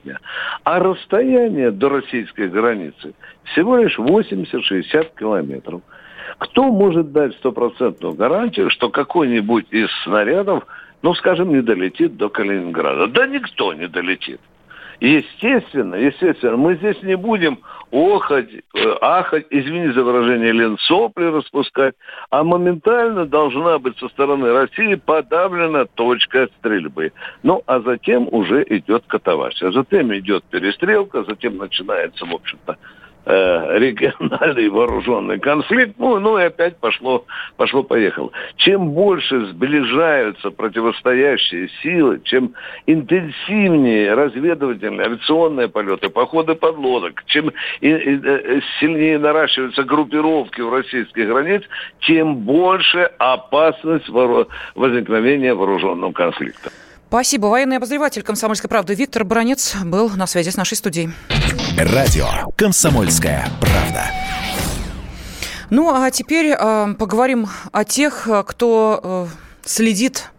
[0.64, 3.14] А расстояние до российской границы
[3.52, 5.82] всего лишь 80-60 километров.
[6.40, 10.66] Кто может дать стопроцентную гарантию, что какой-нибудь из снарядов,
[11.02, 13.08] ну, скажем, не долетит до Калининграда?
[13.08, 14.40] Да никто не долетит.
[15.00, 17.58] Естественно, естественно, мы здесь не будем
[17.90, 21.94] охать, э, ахать, извини за выражение, лен сопли распускать,
[22.30, 27.12] а моментально должна быть со стороны России подавлена точка стрельбы.
[27.42, 29.72] Ну, а затем уже идет катавасия.
[29.72, 32.78] Затем идет перестрелка, затем начинается, в общем-то,
[33.30, 37.24] э, региональный вооруженный конфликт, ну, ну и опять пошло,
[37.56, 38.30] пошло поехало.
[38.56, 42.54] Чем больше сближаются противостоящие силы, чем
[42.86, 50.70] интенсивнее разведывательные авиационные полеты, походы подлодок, чем и, и, и, э, сильнее наращиваются группировки у
[50.70, 51.62] российских границ,
[52.00, 54.46] тем больше опасность воро...
[54.74, 56.70] возникновения вооруженного конфликта.
[57.10, 57.46] Спасибо.
[57.46, 61.10] Военный обозреватель «Комсомольской правды» Виктор Бронец был на связи с нашей студией.
[61.76, 64.04] Радио «Комсомольская правда».
[65.70, 69.26] Ну, а теперь э, поговорим о тех, кто э,
[69.64, 70.30] следит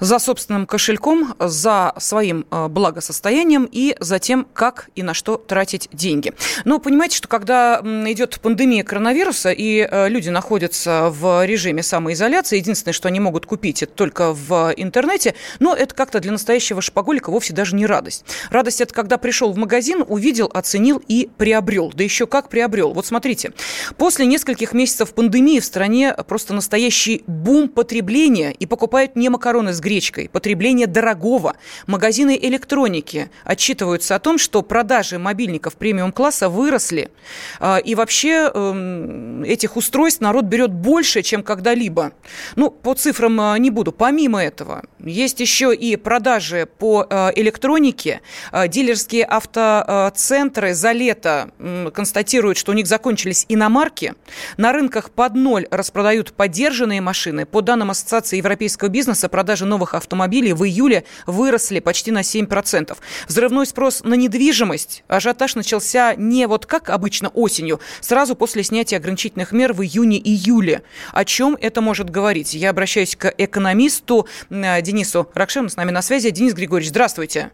[0.00, 5.88] за собственным кошельком, за своим э, благосостоянием и за тем, как и на что тратить
[5.92, 6.32] деньги.
[6.64, 12.94] Но понимаете, что когда идет пандемия коронавируса и э, люди находятся в режиме самоизоляции, единственное,
[12.94, 17.52] что они могут купить, это только в интернете, но это как-то для настоящего шпаголика вовсе
[17.52, 18.24] даже не радость.
[18.50, 21.92] Радость– это когда пришел в магазин, увидел, оценил и приобрел.
[21.94, 22.92] Да еще как приобрел.
[22.92, 23.52] Вот смотрите,
[23.96, 29.80] после нескольких месяцев пандемии в стране просто настоящий бум потребления и покупают не макароны с
[29.80, 29.89] гречкой,
[30.28, 31.56] потребление дорогого.
[31.86, 37.10] Магазины электроники отчитываются о том, что продажи мобильников премиум-класса выросли.
[37.58, 42.12] А, и вообще эм, этих устройств народ берет больше, чем когда-либо.
[42.56, 43.92] Ну, по цифрам э, не буду.
[43.92, 48.20] Помимо этого, есть еще и продажи по э, электронике.
[48.52, 51.50] Э, дилерские автоцентры за лето
[51.92, 54.14] констатируют, что у них закончились иномарки.
[54.56, 57.46] На рынках под ноль распродают поддержанные машины.
[57.46, 62.96] По данным Ассоциации европейского бизнеса, продажи новых новых автомобилей в июле выросли почти на 7%.
[63.26, 65.04] Взрывной спрос на недвижимость.
[65.08, 70.82] Ажиотаж начался не вот как обычно осенью, сразу после снятия ограничительных мер в июне-июле.
[71.12, 72.52] О чем это может говорить?
[72.52, 76.28] Я обращаюсь к экономисту Денису Ракшину, с нами на связи.
[76.30, 77.50] Денис Григорьевич, здравствуйте.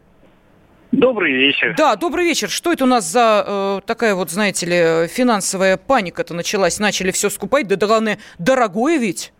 [0.91, 1.75] Добрый вечер.
[1.77, 2.49] Да, добрый вечер.
[2.49, 6.79] Что это у нас за э, такая вот, знаете ли, финансовая паника-то началась?
[6.79, 9.33] Начали все скупать, да главное, дорогое ведь?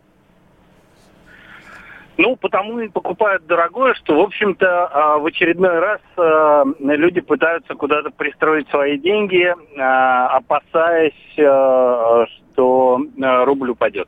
[2.18, 7.76] Ну, потому и покупают дорогое, что, в общем-то, а, в очередной раз а, люди пытаются
[7.76, 13.00] куда-то пристроить свои деньги, а, опасаясь, что
[13.46, 14.08] рубль упадет.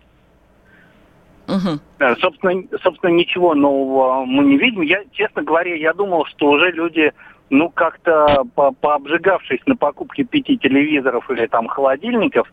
[1.47, 2.15] Угу.
[2.19, 4.81] Собственно, собственно, ничего нового мы не видим.
[4.81, 7.13] Я, честно говоря, я думал, что уже люди,
[7.51, 12.51] ну, как-то по пообжигавшись на покупке пяти телевизоров или там холодильников,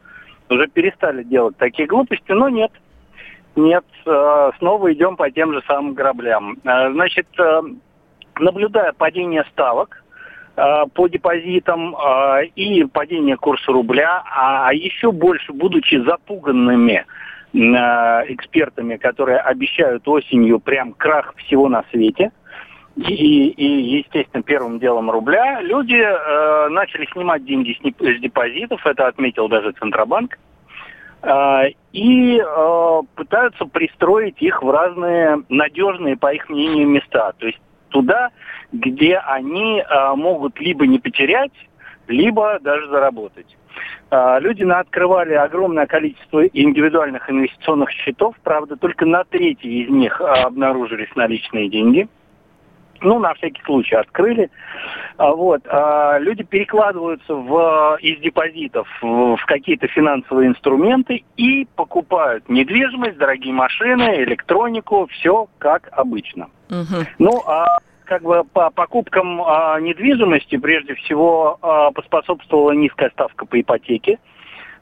[0.51, 2.73] уже перестали делать такие глупости, но нет–
[3.57, 6.59] нет, э, снова идем по тем же самым граблям.
[6.64, 7.62] Э, значит, э,
[8.38, 10.03] наблюдая падение ставок
[10.95, 11.95] по депозитам
[12.55, 17.05] и падение курса рубля, а еще больше, будучи запуганными
[17.53, 22.31] экспертами, которые обещают осенью прям крах всего на свете,
[22.97, 29.49] и, и естественно, первым делом рубля, люди э, начали снимать деньги с депозитов, это отметил
[29.49, 30.38] даже Центробанк, а,
[31.92, 37.32] и а, пытаются пристроить их в разные надежные, по их мнению, места.
[37.38, 38.30] То есть туда,
[38.72, 41.52] где они а, могут либо не потерять,
[42.06, 43.56] либо даже заработать.
[44.10, 50.44] А, люди открывали огромное количество индивидуальных инвестиционных счетов, правда, только на третьей из них а,
[50.44, 52.08] обнаружились наличные деньги.
[53.02, 54.50] Ну, на всякий случай открыли.
[55.16, 55.62] А, вот.
[56.20, 65.06] Люди перекладываются в, из депозитов в какие-то финансовые инструменты и покупают недвижимость, дорогие машины, электронику,
[65.12, 66.48] все как обычно.
[66.70, 67.06] Угу.
[67.18, 73.61] Ну, а как бы по покупкам а, недвижимости прежде всего а, поспособствовала низкая ставка по
[73.61, 74.18] ипотеке.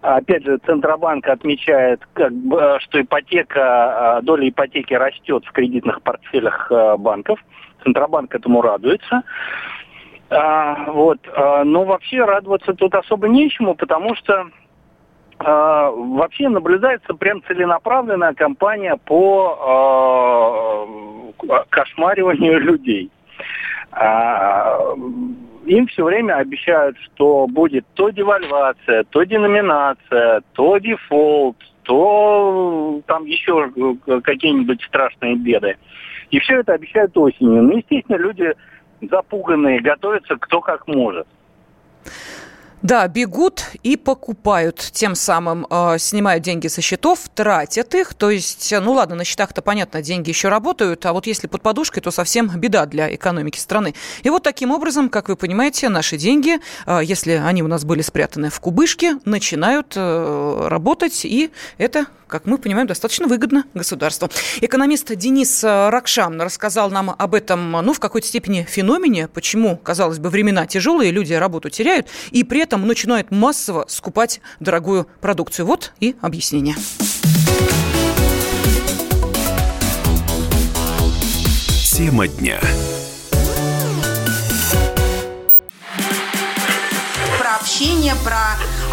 [0.05, 6.71] Опять же, Центробанк отмечает, как бы, что ипотека, а, доля ипотеки растет в кредитных портфелях
[6.71, 7.41] а, банков.
[7.83, 9.23] Центробанк этому радуется.
[10.29, 11.21] А, вот.
[11.65, 14.47] Но вообще радоваться тут особо нечему, потому что
[15.39, 20.87] вообще наблюдается прям целенаправленная кампания по
[21.71, 23.11] кошмариванию людей.
[25.67, 33.71] Им все время обещают, что будет то девальвация, то деноминация, то дефолт, то там еще
[34.23, 35.77] какие-нибудь страшные беды.
[36.31, 37.63] И все это обещают осенью.
[37.63, 38.53] Ну, естественно, люди
[39.01, 41.27] запуганные, готовятся кто как может.
[42.85, 48.13] Да, бегут и покупают, тем самым э, снимают деньги со счетов, тратят их.
[48.13, 52.03] То есть, ну ладно, на счетах-то понятно, деньги еще работают, а вот если под подушкой,
[52.03, 53.95] то совсем беда для экономики страны.
[54.23, 58.03] И вот таким образом, как вы понимаете, наши деньги, э, если они у нас были
[58.03, 64.29] спрятаны в кубышке, начинают э, работать, и это как мы понимаем, достаточно выгодно государству.
[64.61, 70.19] Экономист Денис э, Ракшам рассказал нам об этом, ну, в какой-то степени феномене, почему, казалось
[70.19, 75.67] бы, времена тяжелые, люди работу теряют, и при этом начинают массово скупать дорогую продукцию.
[75.67, 76.77] Вот и объяснение.
[81.95, 82.61] Тема дня.
[87.39, 88.57] Про общение, про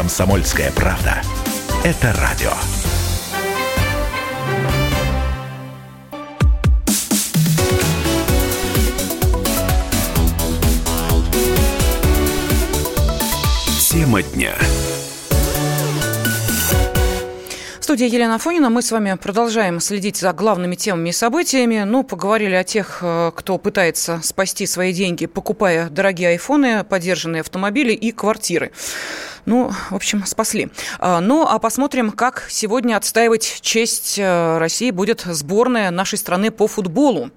[0.00, 1.20] «Комсомольская правда».
[1.84, 2.52] Это радио.
[13.90, 14.54] Тема дня.
[17.90, 18.70] студии Елена Фонина.
[18.70, 21.82] Мы с вами продолжаем следить за главными темами и событиями.
[21.82, 27.92] Ну, поговорили о тех, э, кто пытается спасти свои деньги, покупая дорогие айфоны, подержанные автомобили
[27.92, 28.70] и квартиры.
[29.46, 30.70] Ну, в общем, спасли.
[30.98, 36.66] А, ну, а посмотрим, как сегодня отстаивать честь э, России будет сборная нашей страны по
[36.66, 37.30] футболу.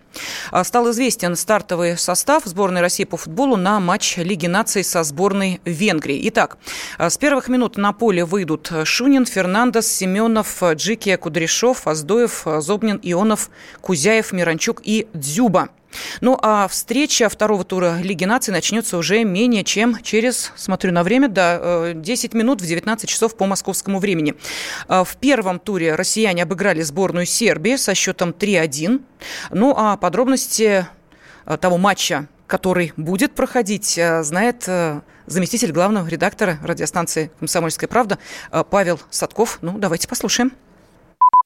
[0.52, 5.62] А, стал известен стартовый состав сборной России по футболу на матч Лиги наций со сборной
[5.66, 6.28] Венгрии.
[6.30, 6.58] Итак,
[6.98, 13.50] а, с первых минут на поле выйдут Шунин, Фернандес, Семенов, Джикия, Кудряшов, Аздоев, Зобнин, Ионов,
[13.82, 15.70] Кузяев, Миранчук и Дзюба.
[16.22, 21.28] Ну а встреча второго тура Лиги наций начнется уже менее чем через, смотрю на время,
[21.28, 24.36] да, 10 э, минут в 19 часов по московскому времени.
[24.88, 29.02] Э, в первом туре россияне обыграли сборную Сербии со счетом 3-1.
[29.52, 30.88] Ну а подробности
[31.46, 34.70] э, того матча, который будет проходить, знает
[35.26, 38.20] заместитель главного редактора радиостанции «Комсомольская правда»
[38.70, 39.58] Павел Садков.
[39.62, 40.52] Ну, давайте послушаем.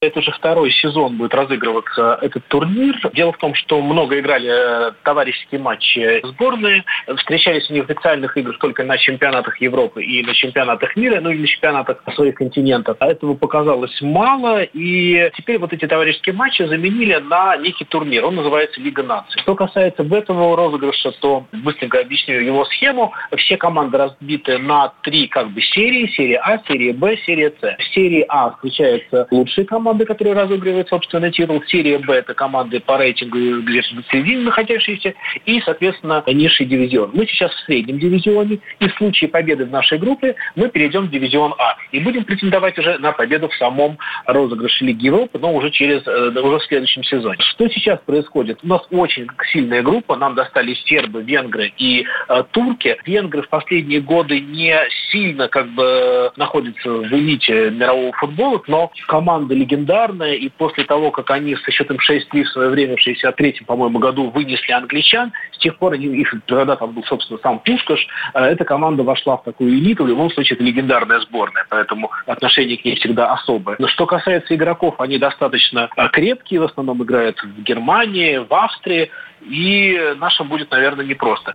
[0.00, 2.94] Это уже второй сезон будет разыгрываться этот турнир.
[3.14, 6.84] Дело в том, что много играли э, товарищеские матчи сборные.
[7.16, 11.38] Встречались они в официальных играх только на чемпионатах Европы и на чемпионатах мира, ну и
[11.38, 12.96] на чемпионатах своих континентов.
[13.00, 14.62] А этого показалось мало.
[14.62, 18.24] И теперь вот эти товарищеские матчи заменили на некий турнир.
[18.24, 19.40] Он называется Лига наций.
[19.42, 23.12] Что касается этого розыгрыша, то быстренько объясню его схему.
[23.36, 26.06] Все команды разбиты на три как бы серии.
[26.14, 27.60] Серия А, серия Б, серия С.
[27.60, 31.62] В серии А встречаются лучшие команды команды, которые разыгрывают собственный титул.
[31.66, 35.14] Серия Б– это команды по рейтингу где-то на середине находящиеся.
[35.46, 37.12] И, соответственно, низший дивизион.
[37.14, 38.58] Мы сейчас в среднем дивизионе.
[38.80, 41.76] И в случае победы в нашей группе мы перейдем в дивизион А.
[41.90, 43.96] И будем претендовать уже на победу в самом
[44.26, 47.38] розыгрыше Лиги Европы, но уже через э, уже в следующем сезоне.
[47.40, 48.58] Что сейчас происходит?
[48.62, 50.16] У нас очень сильная группа.
[50.16, 52.98] Нам достались сербы, венгры и э, турки.
[53.06, 54.76] Венгры в последние годы не
[55.10, 61.10] сильно как бы находятся в элите мирового футбола, но команда Лиги легендарная, и после того,
[61.10, 65.58] как они со счетом 6-3 в свое время, в 63-м, по-моему, году вынесли англичан, с
[65.58, 69.70] тех пор, их, тогда там был, собственно, сам Пушкаш, э, эта команда вошла в такую
[69.70, 73.76] элиту, в любом случае, это легендарная сборная, поэтому отношение к ней всегда особое.
[73.78, 79.10] Но что касается игроков, они достаточно э, крепкие, в основном играют в Германии, в Австрии,
[79.40, 81.54] и нашим будет, наверное, непросто.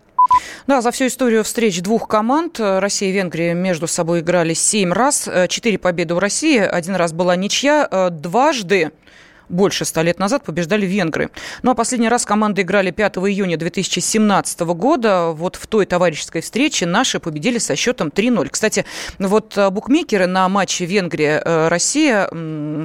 [0.66, 5.28] Да, за всю историю встреч двух команд Россия и Венгрия между собой играли семь раз.
[5.48, 7.88] Четыре победы у России, один раз была ничья.
[8.10, 8.92] Дважды
[9.48, 11.30] больше ста лет назад побеждали венгры.
[11.62, 15.30] Ну а последний раз команды играли 5 июня 2017 года.
[15.30, 18.48] Вот в той товарищеской встрече наши победили со счетом 3-0.
[18.50, 18.84] Кстати,
[19.18, 22.28] вот э, букмекеры на матче Венгрия-Россия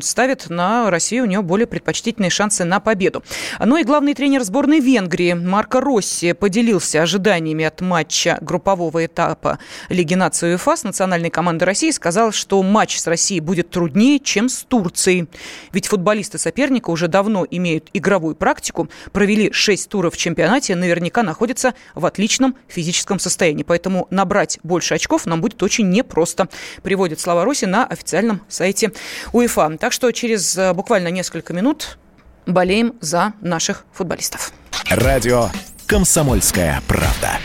[0.01, 3.23] ставят на Россию у нее более предпочтительные шансы на победу.
[3.59, 10.15] Ну и главный тренер сборной Венгрии Марко Росси поделился ожиданиями от матча группового этапа Лиги
[10.15, 11.91] нации УЕФА с национальной командой России.
[11.91, 15.27] Сказал, что матч с Россией будет труднее, чем с Турцией.
[15.71, 21.75] Ведь футболисты соперника уже давно имеют игровую практику, провели 6 туров в чемпионате, наверняка находятся
[21.93, 23.61] в отличном физическом состоянии.
[23.61, 26.49] Поэтому набрать больше очков нам будет очень непросто,
[26.81, 28.93] приводит слова Руси на официальном сайте
[29.31, 29.77] УЕФА.
[29.79, 31.99] Так что через э, буквально несколько минут
[32.47, 34.51] болеем за наших футболистов.
[34.89, 35.49] Радио
[35.85, 37.37] «Комсомольская правда».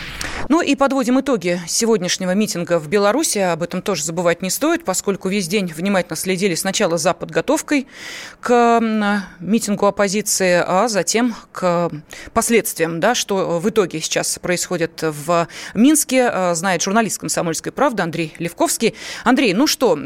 [0.49, 3.39] Ну и подводим итоги сегодняшнего митинга в Беларуси.
[3.39, 7.87] Об этом тоже забывать не стоит, поскольку весь день внимательно следили сначала за подготовкой
[8.41, 8.81] к
[9.41, 11.91] митингу оппозиции, а затем к
[12.35, 18.35] последствиям, да, что в итоге сейчас происходит в Минске, а, знает журналист «Комсомольской правды» Андрей
[18.39, 18.95] Левковский.
[19.25, 19.99] Андрей, ну что,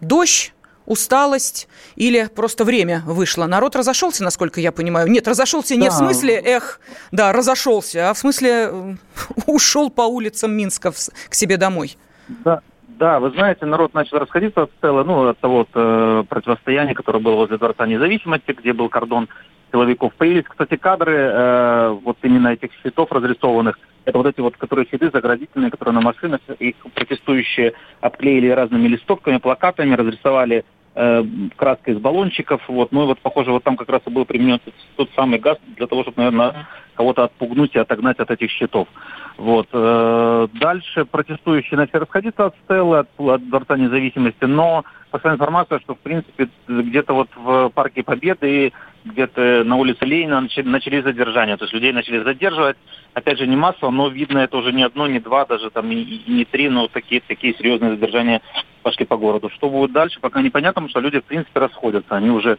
[0.00, 0.54] дождь,
[0.86, 3.46] усталость или просто время вышло?
[3.46, 5.08] Народ разошелся, насколько я понимаю.
[5.08, 5.90] Нет, разошелся не да.
[5.90, 6.80] в смысле, эх,
[7.12, 8.94] да, разошелся, а в смысле э,
[9.46, 11.96] ушел по улицам Минска к себе домой.
[12.28, 12.62] Да,
[12.98, 17.18] да, вы знаете, народ начал расходиться от цела, ну, от того от, э, противостояния, которое
[17.18, 19.28] было возле Дворца независимости, где был кордон
[19.70, 20.14] силовиков.
[20.14, 23.78] Появились, кстати, кадры э, вот именно этих щитов разрисованных.
[24.06, 29.38] Это вот эти вот, которые щиты заградительные, которые на машинах, их протестующие обклеили разными листовками,
[29.38, 30.64] плакатами, разрисовали
[30.96, 31.24] э,
[31.56, 32.60] краской из баллончиков.
[32.68, 32.90] Вот.
[32.90, 34.60] Ну и вот, похоже, вот там как раз и был применен
[34.96, 36.66] тот самый газ для того, чтобы, наверное,
[36.96, 38.88] кого-то отпугнуть и отогнать от этих щитов.
[39.36, 39.68] Вот.
[39.72, 45.94] Э, дальше протестующие начали расходиться от стелы, от, от Дворца независимости, но пошла информация, что,
[45.94, 48.72] в принципе, где-то вот в Парке Победы и
[49.04, 51.56] где-то на улице Ленина начали, начали задержания.
[51.56, 52.76] То есть людей начали задерживать.
[53.14, 55.96] Опять же, не массово, но видно это уже не одно, не два, даже там и,
[55.96, 58.40] и не три, но такие, такие серьезные задержания
[58.82, 59.50] пошли по городу.
[59.50, 62.16] Что будет дальше, пока непонятно, потому что люди, в принципе, расходятся.
[62.16, 62.58] Они уже...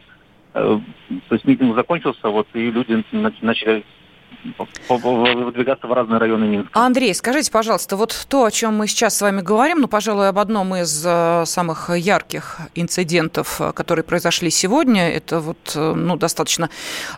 [0.54, 0.78] Э,
[1.28, 3.84] то есть митинг закончился, вот, и люди начали
[4.88, 6.70] выдвигаться в разные районы Минска.
[6.72, 10.38] Андрей, скажите, пожалуйста, вот то, о чем мы сейчас с вами говорим, ну, пожалуй, об
[10.38, 16.70] одном из э, самых ярких инцидентов, э, которые произошли сегодня, это вот, э, ну, достаточно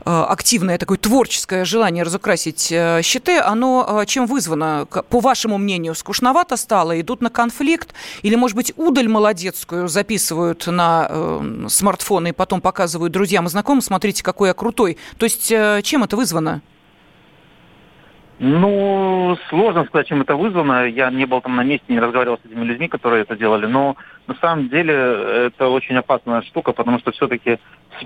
[0.05, 4.87] активное такое творческое желание разукрасить щиты, оно чем вызвано?
[4.87, 11.07] По вашему мнению, скучновато стало, идут на конфликт, или, может быть, удаль молодецкую записывают на
[11.09, 14.97] э, смартфоны и потом показывают друзьям и знакомым, смотрите, какой я крутой.
[15.19, 16.63] То есть чем это вызвано?
[18.43, 20.87] Ну, сложно сказать, чем это вызвано.
[20.87, 23.67] Я не был там на месте, не разговаривал с этими людьми, которые это делали.
[23.67, 27.59] Но на самом деле это очень опасная штука, потому что все-таки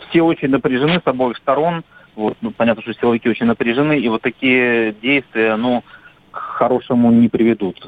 [0.08, 1.84] все очень напряжены с обоих сторон.
[2.16, 5.84] Вот, ну, понятно, что силовики очень напряжены, и вот такие действия, ну,
[6.32, 7.80] к хорошему не приведут.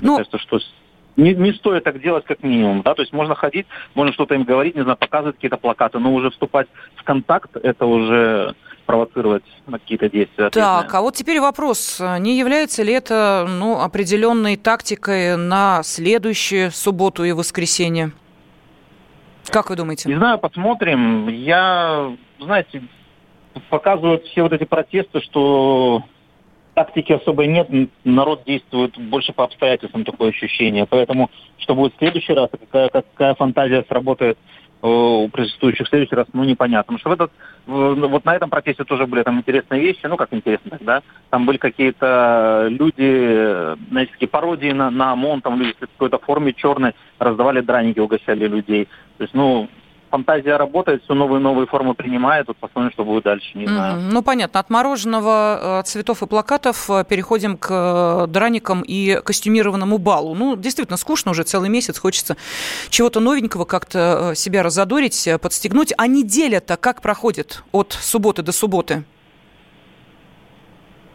[0.00, 0.58] Ну, Мне кажется, что
[1.16, 4.44] не, не стоит так делать как минимум, да, то есть можно ходить, можно что-то им
[4.44, 8.54] говорить, не знаю, показывать какие-то плакаты, но уже вступать в контакт, это уже
[8.90, 10.46] провоцировать какие-то действия.
[10.46, 10.64] Ответные.
[10.64, 12.00] Так, а вот теперь вопрос.
[12.18, 18.10] Не является ли это ну, определенной тактикой на следующую субботу и воскресенье?
[19.46, 20.08] Как вы думаете?
[20.08, 21.28] Не знаю, посмотрим.
[21.28, 22.82] Я, знаете,
[23.68, 26.02] показывают все вот эти протесты, что
[26.74, 27.68] тактики особой нет,
[28.02, 30.86] народ действует больше по обстоятельствам, такое ощущение.
[30.86, 34.36] Поэтому, что будет в следующий раз, какая, какая фантазия сработает
[34.82, 36.96] у протестующих в следующий раз, ну, непонятно.
[36.96, 37.32] Потому что в этот,
[37.66, 41.58] вот на этом протесте тоже были там интересные вещи, ну, как интересно, да, там были
[41.58, 47.60] какие-то люди, знаете, такие пародии на, на ОМОН, там люди в какой-то форме черной раздавали
[47.60, 48.86] драники, угощали людей.
[49.18, 49.68] То есть, ну,
[50.10, 52.48] фантазия работает, все новые новые формы принимает.
[52.48, 53.98] Вот посмотрим, что будет дальше, не знаю.
[53.98, 54.10] Mm-hmm.
[54.12, 54.60] Ну, понятно.
[54.60, 60.34] От мороженого, э, цветов и плакатов э, переходим к э, драникам и костюмированному балу.
[60.34, 61.98] Ну, действительно, скучно уже целый месяц.
[61.98, 62.36] Хочется
[62.90, 65.92] чего-то новенького, как-то себя разодорить, подстегнуть.
[65.96, 69.04] А неделя-то как проходит от субботы до субботы?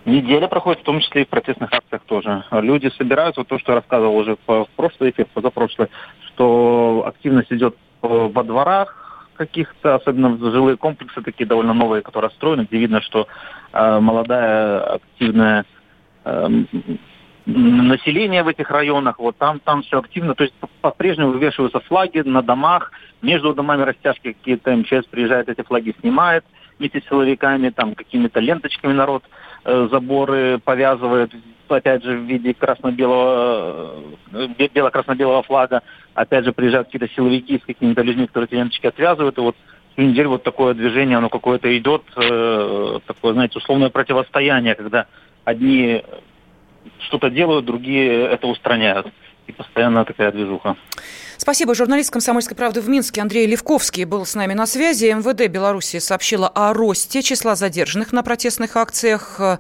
[0.06, 2.44] Неделя проходит, в том числе и в протестных акциях тоже.
[2.52, 5.88] Люди собираются, вот то, что я рассказывал уже в прошлый эфир, позапрошлый,
[6.28, 12.78] что активность идет во дворах каких-то, особенно жилые комплексы такие довольно новые, которые строены, где
[12.78, 13.28] видно, что
[13.74, 15.66] э, молодая активная
[16.24, 16.48] э,
[17.46, 22.42] население в этих районах, вот там, там все активно, то есть по-прежнему вывешиваются флаги на
[22.42, 22.92] домах,
[23.22, 26.44] между домами растяжки какие-то МЧС приезжает, эти флаги снимает
[26.80, 29.30] вместе с силовиками, там какими-то ленточками народ э,
[29.66, 31.32] заборы повязывает,
[31.68, 33.96] опять же, в виде красно-белого,
[34.32, 35.82] э, бело-красно-белого флага,
[36.14, 39.56] опять же, приезжают какие-то силовики с какими-то людьми, которые эти ленточки отвязывают, и вот
[39.98, 45.08] неделю вот такое движение, оно какое-то идет, э, такое, знаете, условное противостояние, когда
[45.44, 46.04] одни
[47.00, 49.08] что-то делают, другие это устраняют.
[49.48, 50.76] И постоянно такая движуха.
[51.38, 51.76] Спасибо.
[51.76, 55.06] Журналист «Комсомольской правды» в Минске Андрей Левковский был с нами на связи.
[55.06, 59.36] МВД Беларуси сообщила о росте числа задержанных на протестных акциях.
[59.40, 59.58] Э,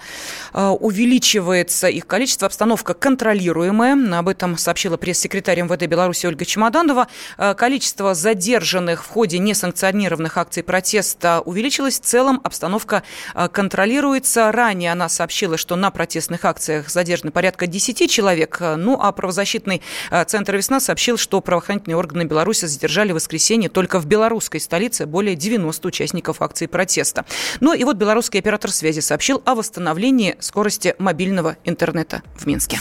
[0.69, 2.47] увеличивается их количество.
[2.47, 4.17] Обстановка контролируемая.
[4.17, 7.07] Об этом сообщила пресс-секретарь МВД Беларуси Ольга Чемоданова.
[7.38, 11.99] Э, количество задержанных в ходе несанкционированных акций протеста увеличилось.
[11.99, 13.03] В целом обстановка
[13.34, 14.51] э, контролируется.
[14.53, 18.59] Ранее она сообщила, что на протестных акциях задержаны порядка 10 человек.
[18.61, 19.82] Ну, а правозащитный
[20.28, 25.05] центр «Весна» сообщил, что правоохранительные правоохранительные органы Беларуси задержали в воскресенье только в белорусской столице
[25.05, 27.26] более 90 участников акции протеста.
[27.59, 32.80] Ну и вот белорусский оператор связи сообщил о восстановлении скорости мобильного интернета в Минске.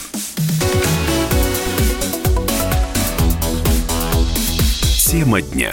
[5.10, 5.72] Тема дня.